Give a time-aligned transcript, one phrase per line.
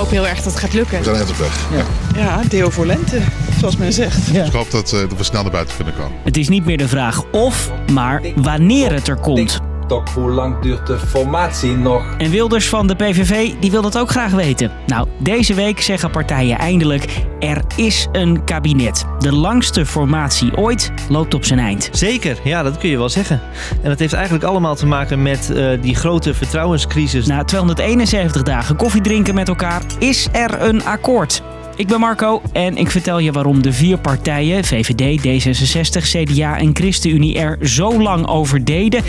[0.00, 0.98] hoop heel erg dat het gaat lukken.
[0.98, 1.66] We zijn echt op weg.
[1.72, 1.84] Ja.
[2.20, 3.20] Ja, deel voor lente,
[3.58, 4.32] zoals men zegt.
[4.34, 6.12] Dus ik hoop dat, eh, dat we snel naar buiten kunnen komen.
[6.22, 9.60] Het is niet meer de vraag of, maar wanneer het er komt.
[9.90, 12.16] Toch, hoe lang duurt de formatie nog?
[12.18, 14.70] En Wilders van de PVV die wil dat ook graag weten.
[14.86, 19.04] Nou, deze week zeggen partijen eindelijk: er is een kabinet.
[19.18, 21.88] De langste formatie ooit loopt op zijn eind.
[21.92, 23.40] Zeker, ja, dat kun je wel zeggen.
[23.82, 27.26] En dat heeft eigenlijk allemaal te maken met eh, die grote vertrouwenscrisis.
[27.26, 31.42] Na 271 dagen koffie drinken met elkaar is er een akkoord.
[31.80, 36.70] Ik ben Marco en ik vertel je waarom de vier partijen, VVD, D66, CDA en
[36.74, 39.02] ChristenUnie, er zo lang over deden.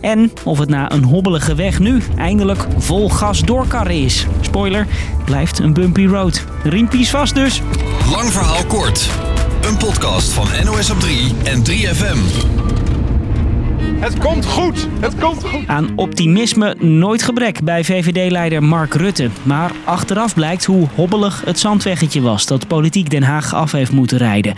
[0.00, 4.26] En of het na een hobbelige weg nu eindelijk vol gas doorkarren is.
[4.40, 4.86] Spoiler,
[5.24, 6.44] blijft een bumpy road.
[6.62, 7.62] Riempies vast dus.
[8.10, 9.08] Lang verhaal kort.
[9.62, 12.77] Een podcast van NOS op 3 en 3FM.
[13.98, 14.88] Het komt goed.
[15.00, 15.66] Het komt goed.
[15.66, 19.30] Aan optimisme nooit gebrek bij VVD-leider Mark Rutte.
[19.42, 24.18] Maar achteraf blijkt hoe hobbelig het zandweggetje was dat politiek Den Haag af heeft moeten
[24.18, 24.54] rijden.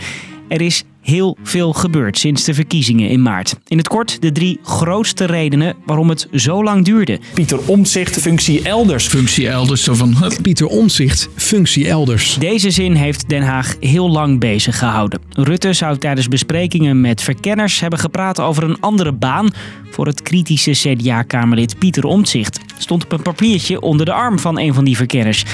[0.47, 3.55] Er is heel veel gebeurd sinds de verkiezingen in maart.
[3.67, 7.19] In het kort de drie grootste redenen waarom het zo lang duurde.
[7.33, 9.07] Pieter Omtzigt, functie elders.
[9.07, 10.15] Functie elders, zo van...
[10.15, 10.37] hup.
[10.41, 12.35] Pieter Omtzigt, functie elders.
[12.39, 15.21] Deze zin heeft Den Haag heel lang bezig gehouden.
[15.29, 19.49] Rutte zou tijdens besprekingen met verkenners hebben gepraat over een andere baan
[19.89, 22.59] voor het kritische CDA-kamerlid Pieter Omtzigt.
[22.77, 25.45] Stond op een papiertje onder de arm van een van die verkenners.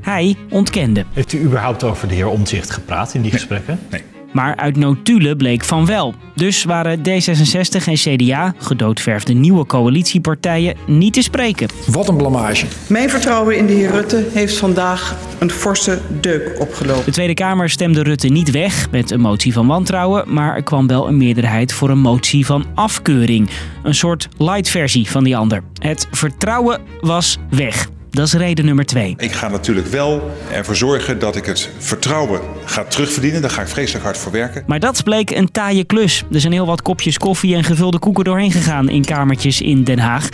[0.00, 1.04] Hij ontkende.
[1.12, 3.78] Heeft u überhaupt over de heer Omtzigt gepraat in die gesprekken?
[3.90, 4.11] Nee.
[4.32, 6.14] Maar uit notulen bleek van wel.
[6.34, 11.68] Dus waren D66 en CDA, gedoodverfde nieuwe coalitiepartijen, niet te spreken.
[11.86, 12.66] Wat een blamage.
[12.88, 17.04] Mijn vertrouwen in de heer Rutte heeft vandaag een forse deuk opgelopen.
[17.04, 20.86] De Tweede Kamer stemde Rutte niet weg met een motie van wantrouwen, maar er kwam
[20.86, 23.50] wel een meerderheid voor een motie van afkeuring.
[23.82, 25.62] Een soort light versie van die ander.
[25.78, 27.88] Het vertrouwen was weg.
[28.12, 29.14] Dat is reden nummer twee.
[29.18, 33.40] Ik ga natuurlijk wel ervoor zorgen dat ik het vertrouwen ga terugverdienen.
[33.40, 34.64] Daar ga ik vreselijk hard voor werken.
[34.66, 36.24] Maar dat bleek een taaie klus.
[36.32, 39.98] Er zijn heel wat kopjes koffie en gevulde koeken doorheen gegaan in kamertjes in Den
[39.98, 40.28] Haag.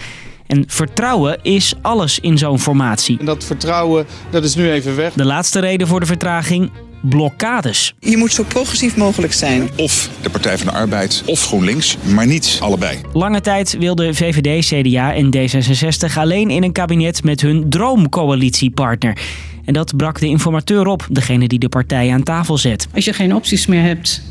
[0.47, 3.19] En vertrouwen is alles in zo'n formatie.
[3.19, 5.13] En dat vertrouwen, dat is nu even weg.
[5.13, 6.71] De laatste reden voor de vertraging?
[7.01, 7.95] Blokkades.
[8.01, 9.69] Je moet zo progressief mogelijk zijn.
[9.77, 12.99] Of de Partij van de Arbeid of GroenLinks, maar niet allebei.
[13.13, 19.19] Lange tijd wilden VVD, CDA en D66 alleen in een kabinet met hun droomcoalitiepartner.
[19.65, 22.89] En dat brak de informateur op, degene die de partij aan tafel zet.
[22.95, 24.23] Als je geen opties meer hebt,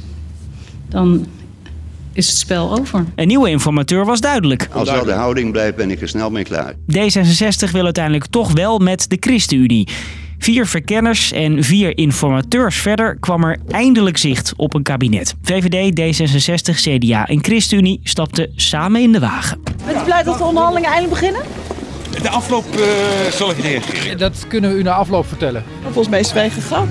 [0.89, 1.27] dan
[2.13, 3.06] is het spel over.
[3.16, 4.67] Een nieuwe informateur was duidelijk.
[4.72, 6.73] Als dat de houding blijft, ben ik er snel mee klaar.
[6.73, 9.88] D66 wil uiteindelijk toch wel met de ChristenUnie.
[10.40, 15.36] Vier verkenners en vier informateurs verder kwam er eindelijk zicht op een kabinet.
[15.42, 19.59] VVD, D66, CDA en ChristenUnie stapten samen in de wagen.
[19.86, 21.42] Bent u blij dat de onderhandelingen eindelijk beginnen?
[22.22, 22.86] De afloop uh,
[23.31, 24.18] zal ik reageren.
[24.18, 25.64] Dat kunnen we u na afloop vertellen.
[25.84, 26.88] Volgens mij is het wij gegaan.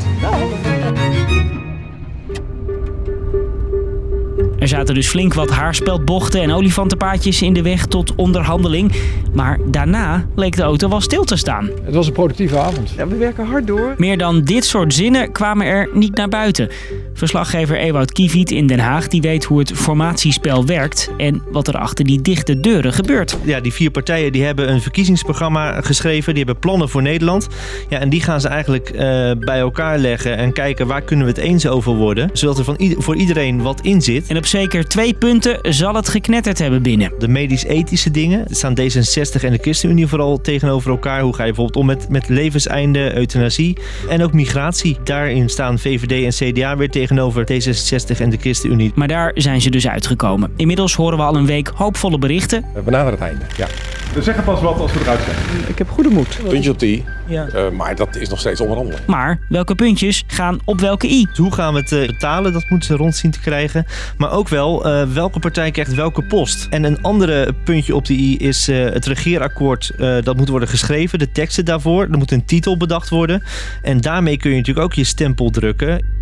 [4.59, 8.93] Er zaten dus flink wat haarspeldbochten en olifantenpaadjes in de weg tot onderhandeling.
[9.37, 11.71] Maar daarna leek de auto wel stil te staan.
[11.85, 12.91] Het was een productieve avond.
[12.97, 13.95] Ja, we werken hard door.
[13.99, 16.69] Meer dan dit soort zinnen kwamen er niet naar buiten.
[17.15, 21.79] Verslaggever Ewout Kieviet in Den Haag die weet hoe het formatiespel werkt en wat er
[21.79, 23.37] achter die dichte deuren gebeurt.
[23.45, 26.35] Ja, die vier partijen die hebben een verkiezingsprogramma geschreven.
[26.35, 27.49] Die hebben plannen voor Nederland.
[27.89, 29.01] Ja, en die gaan ze eigenlijk uh,
[29.39, 32.31] bij elkaar leggen en kijken waar kunnen we het eens over worden.
[32.33, 34.27] Zodat er van voor iedereen wat in zit.
[34.27, 37.13] En op zeker twee punten zal het geknetterd hebben binnen.
[37.19, 38.45] De medisch-ethische dingen.
[38.51, 41.21] Staan D66 en de ChristenUnie vooral tegenover elkaar.
[41.21, 43.79] Hoe ga je bijvoorbeeld om met, met levenseinde, euthanasie
[44.09, 44.97] en ook migratie.
[45.05, 48.93] Daarin staan VVD en CDA weer tegenover D66 en de ChristenUnie.
[48.95, 50.53] Maar daar zijn ze dus uitgekomen.
[50.57, 52.65] Inmiddels horen we al een week hoopvolle berichten.
[52.85, 53.67] We naderen het einde, ja.
[54.15, 55.37] We zeggen pas wat als we eruit zijn.
[55.69, 56.39] Ik heb goede moed.
[56.49, 57.05] Puntje op die.
[57.27, 57.47] Ja.
[57.55, 59.01] Uh, maar dat is nog steeds onderhandelen.
[59.07, 61.27] Maar welke puntjes gaan op welke i?
[61.35, 62.53] Hoe gaan we het uh, betalen?
[62.53, 63.87] Dat moeten ze rond zien te krijgen.
[64.17, 66.67] Maar ook wel uh, welke partij krijgt welke post.
[66.71, 69.93] En een andere puntje op de i is het regeerakkoord.
[70.23, 72.03] dat moet worden geschreven, de teksten daarvoor.
[72.03, 73.43] Er moet een titel bedacht worden.
[73.83, 76.15] En daarmee kun je natuurlijk ook je stempel drukken.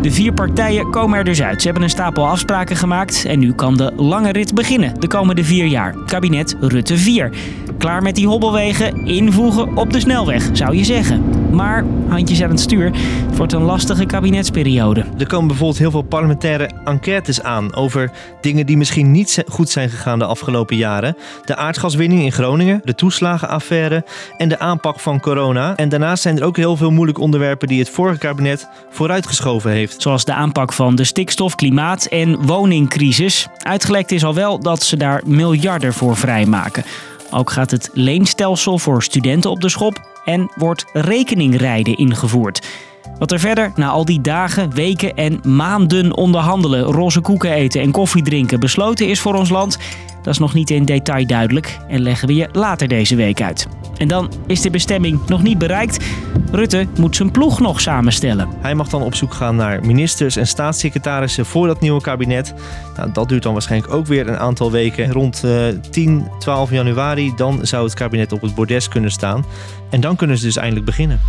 [0.00, 1.60] De vier partijen komen er dus uit.
[1.60, 5.44] Ze hebben een stapel afspraken gemaakt en nu kan de lange rit beginnen de komende
[5.44, 5.94] vier jaar.
[6.06, 7.30] Kabinet Rutte 4.
[7.78, 11.39] Klaar met die hobbelwegen, invoegen op de snelweg, zou je zeggen.
[11.52, 12.90] Maar, handjes aan het stuur,
[13.26, 15.04] het wordt een lastige kabinetsperiode.
[15.18, 18.10] Er komen bijvoorbeeld heel veel parlementaire enquêtes aan over
[18.40, 21.16] dingen die misschien niet goed zijn gegaan de afgelopen jaren.
[21.44, 24.04] De aardgaswinning in Groningen, de toeslagenaffaire
[24.36, 25.76] en de aanpak van corona.
[25.76, 30.02] En daarnaast zijn er ook heel veel moeilijke onderwerpen die het vorige kabinet vooruitgeschoven heeft.
[30.02, 33.48] Zoals de aanpak van de stikstof, klimaat en woningcrisis.
[33.58, 36.84] Uitgelekt is al wel dat ze daar miljarden voor vrijmaken.
[37.30, 42.89] Ook gaat het leenstelsel voor studenten op de schop en wordt rekeningrijden ingevoerd.
[43.20, 47.90] Wat er verder na al die dagen, weken en maanden onderhandelen, roze koeken eten en
[47.90, 49.78] koffie drinken besloten is voor ons land,
[50.22, 53.66] dat is nog niet in detail duidelijk en leggen we je later deze week uit.
[53.96, 56.04] En dan is de bestemming nog niet bereikt.
[56.50, 58.48] Rutte moet zijn ploeg nog samenstellen.
[58.60, 62.54] Hij mag dan op zoek gaan naar ministers en staatssecretarissen voor dat nieuwe kabinet.
[62.96, 65.12] Nou, dat duurt dan waarschijnlijk ook weer een aantal weken.
[65.12, 69.44] Rond uh, 10, 12 januari dan zou het kabinet op het bordes kunnen staan.
[69.90, 71.20] En dan kunnen ze dus eindelijk beginnen.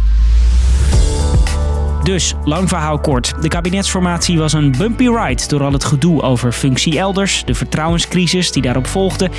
[2.03, 3.33] Dus, lang verhaal kort.
[3.41, 8.51] De kabinetsformatie was een bumpy ride door al het gedoe over functie elders, de vertrouwenscrisis
[8.51, 9.29] die daarop volgde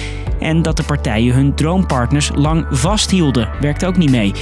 [0.40, 3.48] en dat de partijen hun droompartners lang vasthielden.
[3.60, 4.32] Werkte ook niet mee.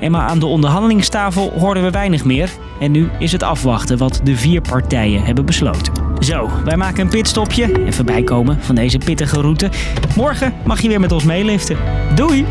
[0.00, 2.50] En maar aan de onderhandelingstafel hoorden we weinig meer.
[2.80, 5.92] En nu is het afwachten wat de vier partijen hebben besloten.
[6.18, 7.86] Zo, wij maken een pitstopje.
[7.86, 9.70] Even bijkomen van deze pittige route.
[10.16, 11.76] Morgen mag je weer met ons meeliften.
[12.14, 12.46] Doei!